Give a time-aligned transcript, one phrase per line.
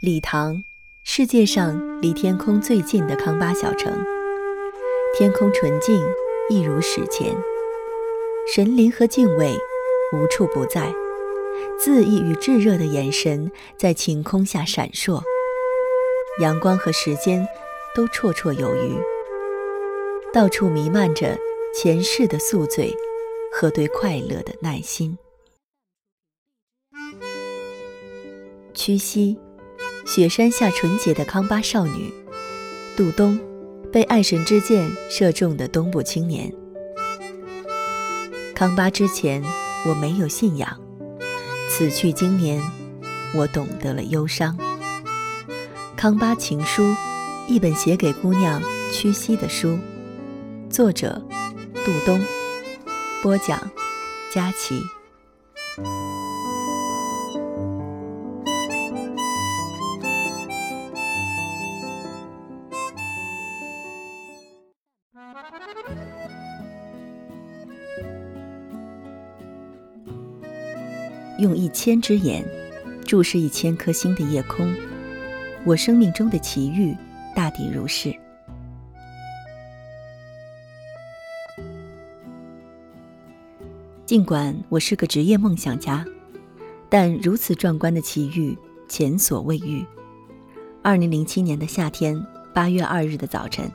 [0.00, 0.64] 理塘，
[1.04, 3.92] 世界上离天空最近的康巴小城。
[5.14, 6.02] 天空纯净，
[6.48, 7.36] 一如史前。
[8.50, 9.54] 神灵和敬畏
[10.14, 10.90] 无处不在，
[11.78, 15.20] 恣意与炙热的眼神在晴空下闪烁。
[16.40, 17.46] 阳光和时间
[17.94, 18.96] 都绰绰有余，
[20.32, 21.36] 到处弥漫着
[21.74, 22.90] 前世的宿醉
[23.52, 25.18] 和对快乐的耐心。
[28.72, 29.38] 屈膝。
[30.12, 32.12] 雪山下纯洁的康巴少女，
[32.96, 33.38] 杜冬，
[33.92, 36.52] 被爱神之箭射中的东部青年。
[38.52, 39.40] 康巴之前，
[39.86, 40.68] 我没有信仰；
[41.70, 42.60] 此去经年，
[43.36, 44.58] 我懂得了忧伤。
[45.96, 46.82] 康巴情书，
[47.46, 48.60] 一本写给姑娘
[48.92, 49.78] 屈膝的书。
[50.68, 51.22] 作者：
[51.84, 52.20] 杜冬。
[53.22, 53.70] 播讲：
[54.34, 54.82] 佳琪。
[71.40, 72.44] 用一千只眼
[73.06, 74.72] 注视一千颗星的夜空，
[75.64, 76.94] 我生命中的奇遇
[77.34, 78.14] 大抵如是。
[84.04, 86.04] 尽管我是个职业梦想家，
[86.90, 89.82] 但如此壮观的奇遇前所未遇。
[90.82, 93.70] 二零零七年的夏天，八月二日的早晨，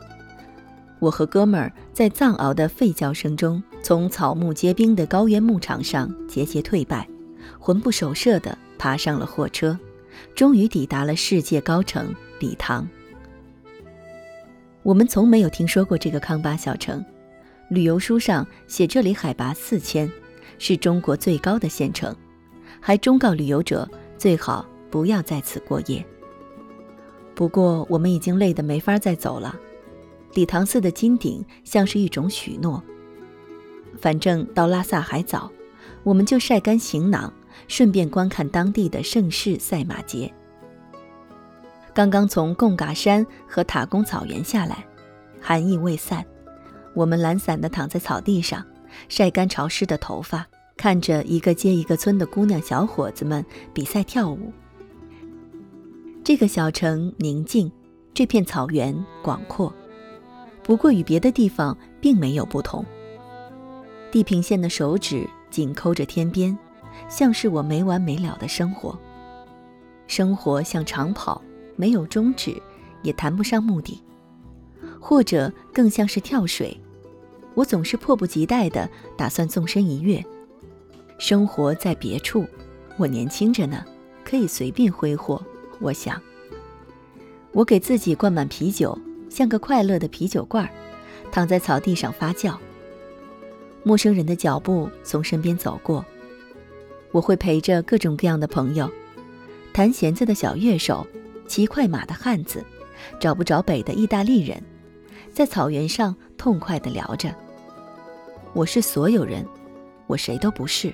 [1.00, 7.08] 我和哥们儿在藏獒的吠叫声中，从草木皆兵的高原牧场上节节退败。
[7.60, 9.78] 魂不守舍地爬上了货车，
[10.36, 12.88] 终于抵达了世界高城理塘。
[14.84, 17.04] 我们从没有听说过这个康巴小城，
[17.70, 20.12] 旅游书上写这里海拔四千，
[20.60, 22.16] 是中国最高的县城，
[22.80, 26.06] 还忠告旅游者最好不要在此过夜。
[27.34, 29.60] 不过我们已经累得没法再走了，
[30.36, 32.82] 理塘寺的金顶像是一种许诺。
[34.00, 35.52] 反正到拉萨还早，
[36.06, 37.34] 我们就晒干行囊。
[37.68, 40.32] 顺便观看当地的盛世赛马节。
[41.94, 44.86] 刚刚从贡嘎山和塔公草原下来，
[45.40, 46.24] 寒意未散，
[46.94, 48.64] 我们懒散地躺在草地上，
[49.08, 50.46] 晒干潮湿的头发，
[50.76, 53.44] 看着一个接一个村的姑娘小伙子们
[53.74, 54.52] 比赛跳舞。
[56.24, 57.72] 这个小城宁静，
[58.14, 58.94] 这片草原
[59.24, 59.74] 广阔，
[60.62, 62.86] 不过与别的地方并没有不同。
[64.12, 66.58] 地平线的手指紧抠着天边。
[67.08, 69.00] 像是我没完没了的生活，
[70.06, 71.42] 生活像长跑，
[71.78, 72.62] 没有终止，
[73.04, 74.02] 也谈不上目的，
[75.00, 76.78] 或者更像是跳水，
[77.54, 80.22] 我总是迫不及待地打算纵身一跃。
[81.18, 82.46] 生活在别处，
[82.98, 83.86] 我年轻着呢，
[84.26, 85.42] 可以随便挥霍。
[85.80, 86.22] 我想，
[87.54, 88.98] 我给自己灌满啤酒，
[89.30, 90.70] 像个快乐的啤酒罐，
[91.32, 92.58] 躺在草地上发酵。
[93.86, 96.04] 陌生人的脚步从身边走过。
[97.12, 98.90] 我会陪着各种各样的朋友，
[99.72, 101.06] 弹弦子的小乐手，
[101.48, 102.66] 骑快马的汉子，
[103.20, 104.60] 找不着北的意大利人，
[105.32, 107.34] 在草原上痛快地聊着。
[108.54, 109.46] 我是所有人，
[110.08, 110.92] 我谁都不是。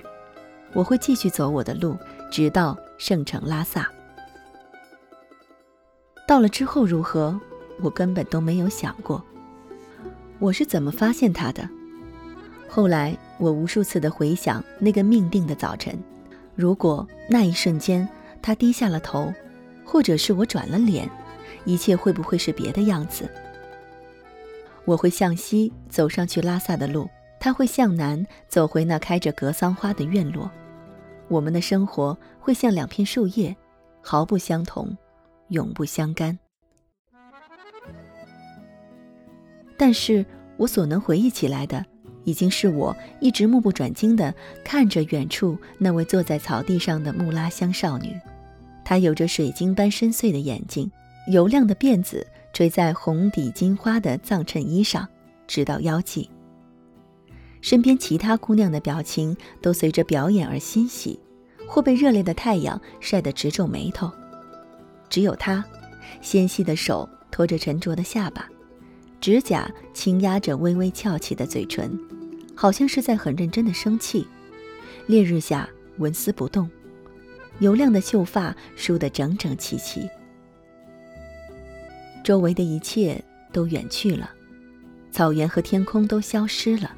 [0.74, 1.96] 我会继续走我的路，
[2.30, 3.90] 直到圣城拉萨。
[6.28, 7.40] 到了之后如何，
[7.80, 9.24] 我根本都没有想过。
[10.38, 11.66] 我是怎么发现他的？
[12.74, 15.94] 后来我无数次的回想那个命定的早晨。
[16.54, 18.08] 如果那一瞬间
[18.40, 19.30] 他低下了头，
[19.84, 21.06] 或者是我转了脸，
[21.66, 23.28] 一切会不会是别的样子？
[24.86, 27.06] 我会向西走上去拉萨的路，
[27.38, 30.50] 他会向南走回那开着格桑花的院落。
[31.28, 33.54] 我们的生活会像两片树叶，
[34.00, 34.96] 毫不相同，
[35.48, 36.38] 永不相干。
[39.76, 40.24] 但是
[40.56, 41.84] 我所能回忆起来的。
[42.24, 44.34] 已经是我一直目不转睛地
[44.64, 48.18] 看着远处那位坐在草地上的穆拉香少女，
[48.84, 50.90] 她有着水晶般深邃的眼睛，
[51.28, 55.08] 油亮的辫子垂在红底金花的藏衬衣上，
[55.46, 56.30] 直到腰际。
[57.60, 61.18] 身边其他姑娘的表情都随着表演而欣喜，
[61.68, 64.10] 或被热烈的太阳晒得直皱眉头，
[65.08, 65.64] 只有她，
[66.20, 68.48] 纤细的手托着沉着的下巴。
[69.22, 71.96] 指甲轻压着微微翘起的嘴唇，
[72.56, 74.26] 好像是在很认真的生气。
[75.06, 76.68] 烈日下纹丝不动，
[77.60, 80.10] 油亮的秀发梳得整整齐齐。
[82.24, 83.22] 周围的一切
[83.52, 84.28] 都远去了，
[85.12, 86.92] 草原和天空都消失了。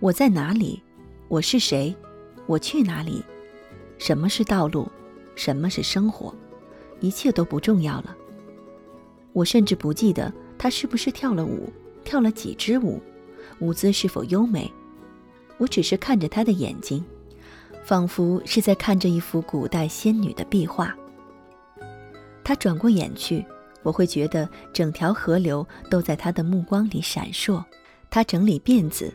[0.00, 0.82] 我在哪里？
[1.28, 1.94] 我是谁？
[2.46, 3.22] 我去哪里？
[3.98, 4.90] 什么是道路？
[5.36, 6.34] 什么是生活？
[7.00, 8.16] 一切都不重要了。
[9.34, 11.72] 我甚至不记得她是不是跳了舞，
[12.04, 13.00] 跳了几支舞，
[13.60, 14.70] 舞姿是否优美。
[15.56, 17.04] 我只是看着她的眼睛，
[17.84, 20.94] 仿佛是在看着一幅古代仙女的壁画。
[22.42, 23.44] 她转过眼去，
[23.82, 27.62] 我会觉得整条河流都在她的目光里闪烁。
[28.10, 29.12] 她整理辫子，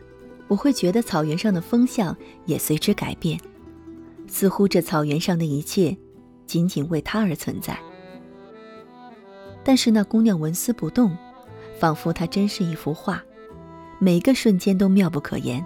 [0.48, 3.38] 我会觉得草原上的风向也随之改变，
[4.28, 5.96] 似乎这草原上的一切
[6.46, 7.78] 仅仅为她而存在。
[9.64, 11.16] 但是那姑娘纹丝不动，
[11.78, 13.22] 仿佛她真是一幅画，
[13.98, 15.64] 每个瞬间都妙不可言。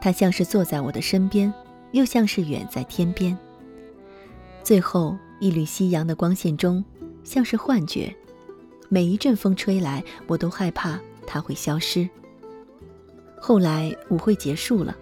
[0.00, 1.52] 她像是坐在我的身边，
[1.92, 3.36] 又像是远在天边。
[4.62, 6.84] 最后一缕夕阳的光线中，
[7.22, 8.14] 像是幻觉，
[8.88, 12.08] 每一阵风吹来，我都害怕它会消失。
[13.40, 14.96] 后来舞会结束了，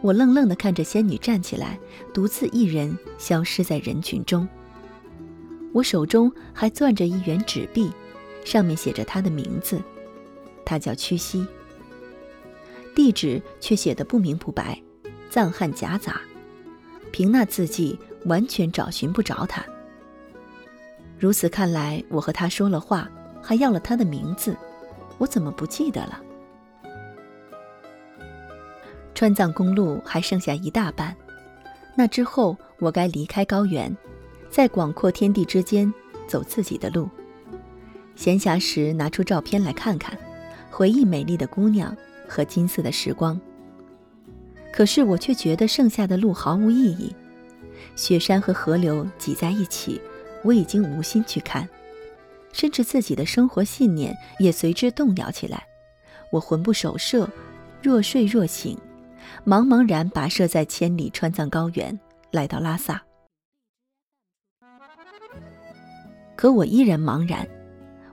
[0.00, 1.78] 我愣愣地看着仙女站起来，
[2.14, 4.48] 独自一人消失在人群中。
[5.72, 7.90] 我手中还攥着一元纸币，
[8.44, 9.82] 上面写着他的名字，
[10.64, 11.46] 他叫屈膝。
[12.94, 14.80] 地址却写得不明不白，
[15.30, 16.20] 藏汉夹杂，
[17.10, 19.64] 凭那字迹完全找寻不着他。
[21.18, 23.10] 如此看来，我和他说了话，
[23.42, 24.56] 还要了他的名字，
[25.18, 26.20] 我怎么不记得了？
[29.14, 31.16] 川藏公路还剩下一大半，
[31.96, 33.96] 那之后我该离开高原，
[34.50, 35.92] 在广阔天地之间
[36.28, 37.08] 走自己的路。
[38.16, 40.18] 闲暇时拿出照片来看看，
[40.70, 41.96] 回忆美丽的姑娘。
[42.26, 43.38] 和金色的时光。
[44.72, 47.14] 可是我却觉得剩下的路毫无意义，
[47.94, 50.00] 雪山和河流挤在一起，
[50.42, 51.68] 我已经无心去看，
[52.50, 55.64] 甚至自己的生活信念也随之动摇起来。
[56.32, 57.28] 我魂不守舍，
[57.82, 58.76] 若睡若醒，
[59.46, 62.00] 茫茫然跋涉在千里川藏高原，
[62.32, 63.02] 来到拉萨。
[66.34, 67.46] 可我依然茫然，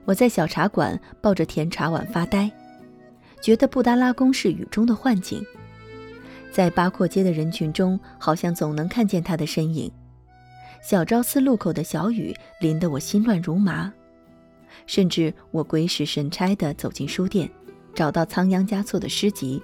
[0.04, 2.50] 我在小茶馆抱着甜茶碗发呆。
[3.40, 5.44] 觉得布达拉宫是雨中的幻景，
[6.52, 9.90] 在八廓街的人群中，好像总能看见他的身影。
[10.80, 13.92] 小昭寺路口的小雨淋得我心乱如麻，
[14.86, 17.50] 甚至我鬼使神差地走进书店，
[17.94, 19.60] 找到仓央嘉措的诗集，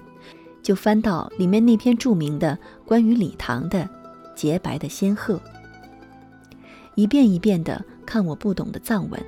[0.61, 3.81] 就翻到里面那篇著名的关于礼堂的
[4.35, 5.35] 《洁白的仙鹤》，
[6.97, 9.21] 一遍一遍地看我不懂的藏文。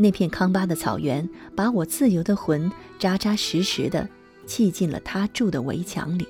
[0.00, 4.08] 那片康巴的草原，把我自由的魂扎扎实实地
[4.46, 6.26] 砌进了他住的围墙里。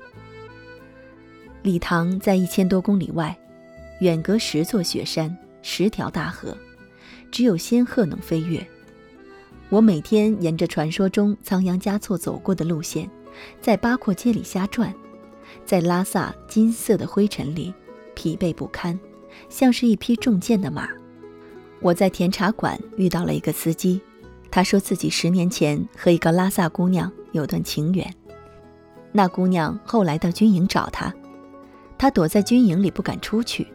[1.63, 3.39] 礼堂在一千多公里外，
[4.01, 6.57] 远隔十座雪山、十条大河，
[7.31, 8.67] 只有仙鹤能飞越。
[9.69, 13.09] 我每天沿着传说中仓央嘉措走过的路线，
[13.61, 14.95] 在八廓街里瞎转，
[15.67, 17.75] 在拉萨金色的灰尘里
[18.15, 18.99] 疲惫不堪，
[19.51, 20.89] 像是一匹中箭的马。
[21.81, 24.01] 我在甜茶馆遇到了一个司机，
[24.51, 28.13] 他说自己十年前和一个拉萨姑娘有段情缘，
[29.13, 31.15] 那姑娘后来到军营找他，
[31.97, 33.67] 他躲在军营里不敢出去，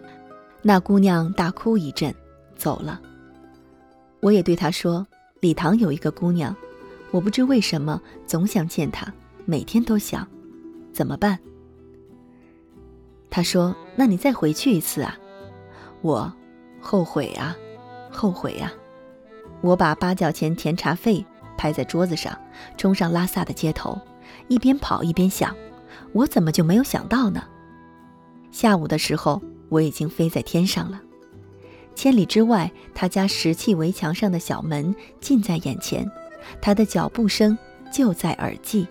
[0.62, 2.14] 那姑娘大哭一阵，
[2.56, 3.00] 走了。
[4.20, 5.06] 我也对他说，
[5.40, 6.56] 礼堂有一个姑娘，
[7.12, 9.14] 我不知为什么总想见她，
[9.46, 10.28] 每天都想，
[10.92, 11.40] 怎么办？
[13.30, 15.18] 他说，那你再回去一次啊，
[16.02, 16.32] 我
[16.82, 17.56] 后悔啊。
[18.14, 18.72] 后悔呀！
[19.62, 21.26] 我把八角钱甜茶费
[21.58, 22.38] 拍在桌子上，
[22.78, 24.00] 冲上拉萨的街头，
[24.48, 25.56] 一边跑一边想：
[26.12, 27.44] 我怎么就没有想到呢？
[28.52, 31.02] 下午的时候，我已经飞在天上了。
[31.96, 36.10] 千里之外，他家石砌围墙上的小门近在眼前，
[36.62, 37.58] 他的脚步声
[37.92, 38.88] 就在耳际。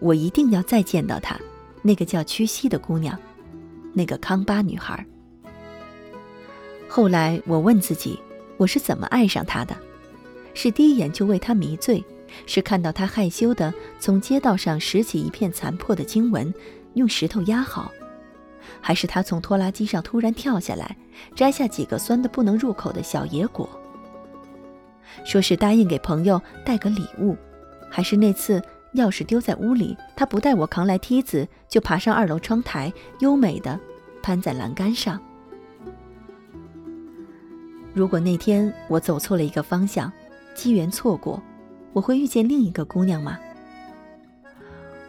[0.00, 1.38] 我一定要再见到她，
[1.82, 3.18] 那个叫屈膝的姑娘，
[3.92, 5.04] 那个康巴女孩。
[6.88, 8.18] 后来我问自己。
[8.62, 9.76] 我是怎么爱上他的？
[10.54, 12.04] 是第一眼就为他迷醉，
[12.46, 16.54] 是看到他害羞地从街道上拾起一片残破的经文，
[16.94, 17.90] 用石头压好，
[18.80, 20.96] 还是他从拖拉机上突然跳下来，
[21.34, 23.68] 摘下几个酸得不能入口的小野果？
[25.24, 27.36] 说是答应给朋友带个礼物，
[27.90, 28.62] 还是那次
[28.94, 33.80] 钥匙丢在屋里，他不带我扛来梯子，就爬上二楼窗台，优美的
[34.22, 35.20] 攀在栏杆上？
[37.94, 40.10] 如果那天我走错了一个方向，
[40.54, 41.42] 机缘错过，
[41.92, 43.38] 我会遇见另一个姑娘吗？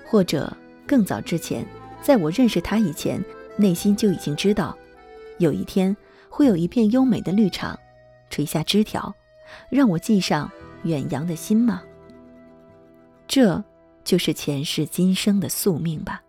[0.06, 1.66] 或者更早之前，
[2.02, 3.24] 在我认识她以前，
[3.58, 4.78] 内心就已经知道，
[5.38, 5.96] 有一天
[6.30, 7.80] 会有一片优美的绿场，
[8.30, 9.14] 垂下枝条，
[9.70, 10.52] 让我系上
[10.84, 11.82] 远扬的心吗？
[13.28, 13.64] 这
[14.04, 16.22] 就是前世今生的宿命吧。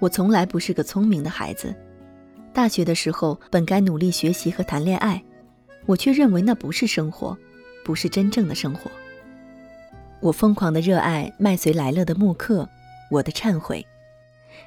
[0.00, 1.74] 我从来不是个聪明的孩子。
[2.58, 5.22] 大学的时候本该努力学习和谈恋爱，
[5.86, 7.38] 我却认为那不是生活，
[7.84, 8.90] 不是真正的生活。
[10.18, 12.68] 我疯狂的热爱麦穗来了的木刻，
[13.12, 13.86] 我的忏悔，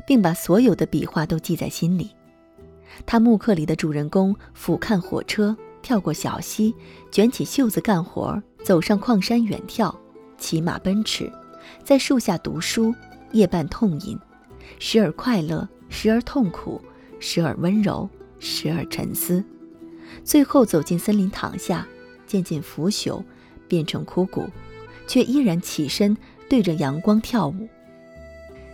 [0.07, 2.12] 并把所有的笔画都记在心里。
[3.05, 6.74] 他木刻里的主人公俯瞰火车，跳过小溪，
[7.12, 9.93] 卷起袖子干活，走上矿山远眺，
[10.38, 11.29] 骑马奔驰，
[11.83, 12.95] 在树下读书，
[13.33, 14.17] 夜半痛饮，
[14.79, 16.81] 时而快乐，时而痛苦，
[17.22, 18.10] 时而温柔，
[18.40, 19.42] 时而沉思，
[20.25, 21.88] 最后走进森林躺下，
[22.28, 23.24] 渐渐腐朽，
[23.70, 24.50] 变成枯骨。
[25.08, 26.16] 却依然起身
[26.48, 27.68] 对着阳光跳舞。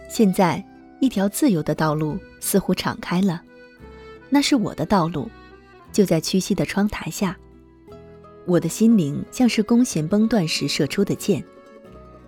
[0.07, 0.63] 现在，
[0.99, 3.41] 一条自由的道路似乎敞开了，
[4.29, 5.27] 那是我的道路，
[5.91, 7.35] 就在屈膝的窗台下。
[8.45, 11.43] 我的心灵像是弓弦崩断时射出的箭，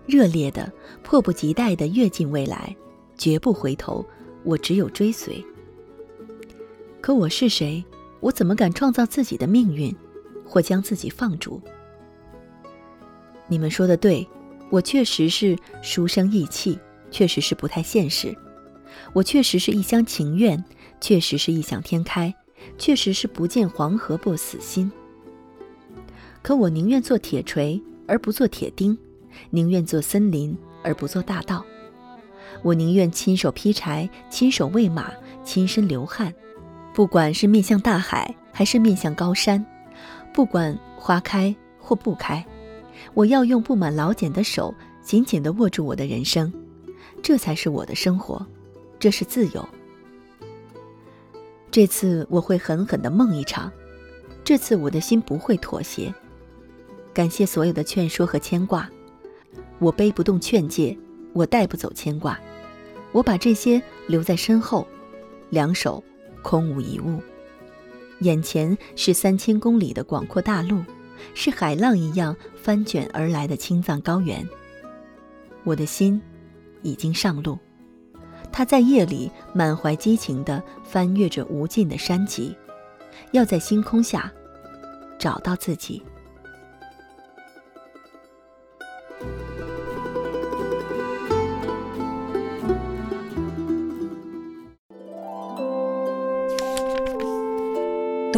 [0.08, 0.72] 热烈的、
[1.04, 2.76] 迫不及待地跃进未来，
[3.16, 4.04] 绝不回头。
[4.44, 5.46] 我只有追随。
[7.10, 7.84] 可我是谁？
[8.20, 9.96] 我怎么敢创造自己的命运，
[10.46, 11.60] 或将自己放逐？
[13.48, 14.30] 你们说的对，
[14.70, 16.78] 我确实是书生意气，
[17.10, 18.38] 确实是不太现实。
[19.12, 20.64] 我确实是一厢情愿，
[21.02, 22.32] 确实是异想天开，
[22.78, 24.92] 确实是不见黄河不死心。
[26.44, 28.96] 可我宁愿做铁锤而不做铁钉，
[29.50, 31.66] 宁愿做森林而不做大道。
[32.62, 35.12] 我宁愿亲手劈柴，亲手喂马，
[35.44, 36.32] 亲身流汗，
[37.00, 39.66] 不管是面向大海还是面向高山，
[40.34, 42.46] 不管花开或不开。
[43.14, 46.52] 我要用布满老茧的手紧紧地握住我的人生，
[47.24, 48.46] 这才是我的生活，
[49.00, 49.70] 这是自由。
[51.72, 53.72] 这次我会狠狠地梦一场，
[54.44, 56.14] 这次我的心不会妥协。
[57.14, 58.90] 感谢所有的劝说和牵挂，
[59.80, 60.98] 我背不动劝诫，
[61.32, 62.38] 我带不走牵挂，
[63.14, 64.86] 我把这些留在身后，
[65.50, 66.04] 两手
[66.42, 67.22] 空无一物，
[68.20, 70.84] 眼前是三千公里的广阔大陆。
[71.34, 74.48] 是海浪一样翻卷而来的青藏高原。
[75.66, 76.22] 我的心
[76.82, 77.60] 已经上路，
[78.54, 82.56] 他在夜里满怀激情地翻越着无尽的山脊，
[83.34, 84.32] 要在星空下
[85.18, 86.02] 找到自己。